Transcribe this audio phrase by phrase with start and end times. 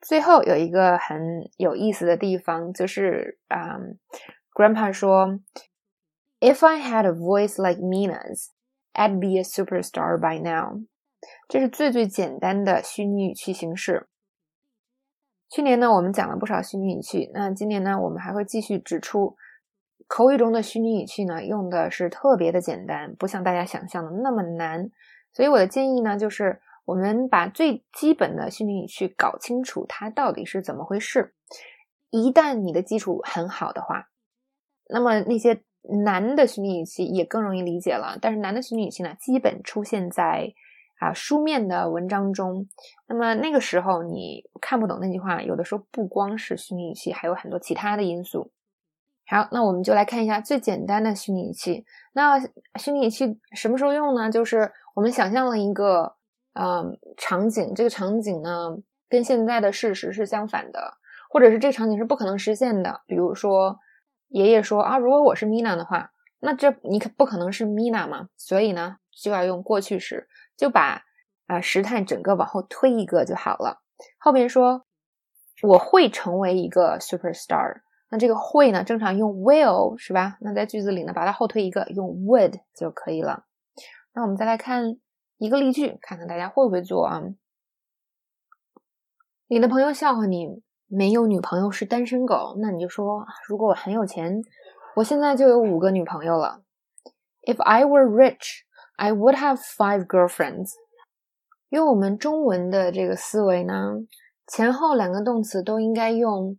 [0.00, 3.98] 最后有一个很有意思的地方，就是啊、嗯、
[4.54, 5.38] ，Grandpa 说
[6.40, 8.46] ，If I had a voice like Mina's,
[8.94, 10.80] I'd be a superstar by now。
[11.48, 14.08] 这是最最简单的虚拟语气形式。
[15.50, 19.36] 去年呢，我们讲了不少虚拟语气，那今年呢，我们还会继续指出，
[20.06, 24.88] 口语中的虚拟语气呢，用的是特别的简单，不像大家想象的那么难。
[25.32, 26.60] 所以我的建议呢，就是
[26.90, 31.34] 我们把最基本的虚拟语气搞清楚，它到底是怎么回事。
[32.10, 34.08] 一旦你的基础很好的话，
[34.88, 35.62] 那么那些
[36.04, 38.18] 难的虚拟语气也更容易理解了。
[38.20, 40.52] 但是难的虚拟语气呢，基本出现在
[40.98, 42.66] 啊书面的文章中。
[43.06, 48.50] 那么那个时候你看不懂那句话，有的时候不光是虚拟语气，还有很多其他的因素。
[49.28, 51.84] 好，那我们就来看一下最简单的虚拟语气。
[52.14, 52.36] 那
[52.80, 54.28] 虚拟语气什么时候用呢？
[54.28, 56.16] 就是我们想象了一个
[56.60, 58.76] 嗯场景，这个场景呢
[59.08, 60.92] 跟现在的事实是相反的，
[61.30, 63.00] 或者是这个场景是不可能实现的。
[63.06, 63.78] 比如说，
[64.28, 68.28] 爷爷说啊，如果我是 Mina 的话，那这你可不可能是 Mina 嘛？
[68.36, 71.02] 所以呢，就要用过去时，就把
[71.46, 73.80] 啊时态整个往后推一个就好了。
[74.18, 74.84] 后面说
[75.62, 77.80] 我会成为一个 superstar。
[78.10, 80.36] 那这个会呢，正常用 will 是吧？
[80.40, 83.44] 那在句子里呢，把它后推一个，用 would 就可以了。
[84.12, 84.96] 那我们再来看
[85.40, 87.22] 一个例句，看看大家会不会做啊？
[89.48, 94.42] 你的朋友笑话你没有女朋友是单身狗，那你就说，如果我很有钱，
[94.96, 96.62] 我现在就有五个女朋友了。
[97.40, 98.64] If I were rich,
[98.96, 100.72] I would have five girlfriends。
[101.70, 103.94] 用我们中文的这个思维呢，
[104.46, 106.58] 前后两个动词都应该用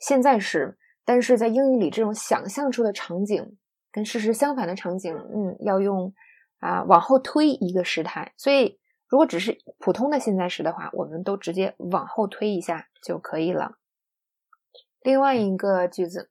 [0.00, 0.76] 现在时。
[1.04, 3.56] 但是在英语里，这种想象出的场景
[3.92, 6.12] 跟事实相反的场景，嗯，要用
[6.58, 8.32] 啊往后推一个时态。
[8.36, 13.78] 所以，如果只是普通的现在时的话，我们都直接往后推一下就可以了。
[15.00, 16.30] 另外一个句子，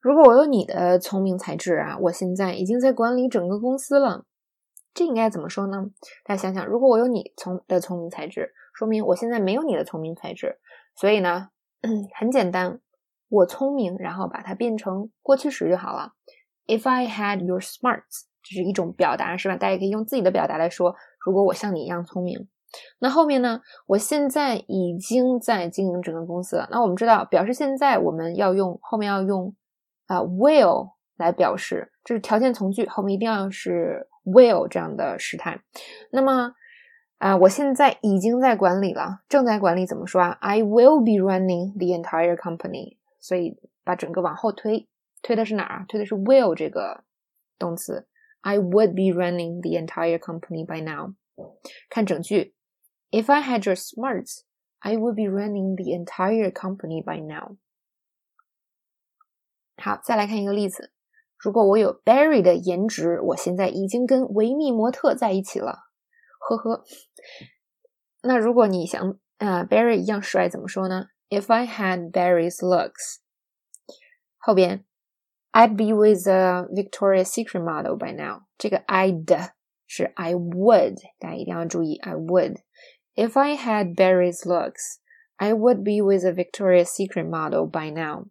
[0.00, 4.24] 如果我有你的聪明才智啊，我现在已经在管理整个公司了。
[4.92, 5.90] 这应该怎么说呢？
[6.24, 10.58] 大家想想，如果我有你聪的聪明才智，说明我现在没有你的聪明才智。
[10.96, 11.50] 所以呢，
[12.18, 12.80] 很简单。
[13.28, 16.14] 我聪明，然后把它变成过去时就好了。
[16.66, 19.56] If I had your smarts，这是一种表达，是吧？
[19.56, 20.94] 大家可以用自己的表达来说。
[21.24, 22.48] 如果我像你一样聪明，
[22.98, 23.60] 那后面呢？
[23.86, 26.68] 我现在已经在经营整个公司了。
[26.70, 29.54] 那我们知道，表示现在我们要用后面要用
[30.06, 35.60] 啊、will 来表示，这是条件从句，后面一定要是 will 这样的时态。
[36.10, 36.54] 那么
[37.18, 42.96] 啊、我现在已经在管理了，正在管理怎么说啊？I will be running the entire company。
[43.18, 44.88] 所以把整个往后推，
[45.20, 45.84] 推的是哪儿？
[45.86, 47.04] 推的是 will 这个
[47.58, 48.06] 动词。
[48.41, 51.15] I would be running the entire company by now。
[51.89, 52.53] 看整句，
[53.11, 54.41] If I had your smarts,
[54.79, 57.57] I would be running the entire company by now。
[59.77, 60.91] 好，再来看一个例子。
[61.37, 65.89] 如果我有 Barry 的颜值，我现在已经跟维密模特在一起了。
[66.39, 66.83] 呵呵。
[68.21, 71.07] 那如果你想啊、呃、Barry 一样帅，怎么说呢？
[71.29, 73.17] If I had Barry's looks，
[74.37, 74.85] 后边
[75.52, 78.42] I'd be with a Victoria's Secret model by now。
[78.56, 79.50] 这个 I'd
[79.86, 82.58] 是 I would，大家一定要注意 I would。
[83.14, 84.98] If I had Barry's looks,
[85.36, 88.26] I would be with a Victoria's Secret model by now。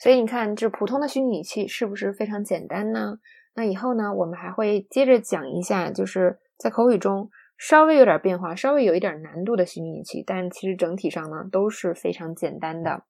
[0.00, 3.18] 所以你看，这普通的虚拟语气是不是非常简单呢？
[3.54, 7.30] 那以后呢，我们还会接着讲一下，就是在口语中。
[7.56, 13.02] 稍微有点变化，稍微有一点难度的虚拟语气，但其实整体上呢都是非常简单的。